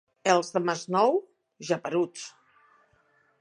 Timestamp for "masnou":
0.69-1.13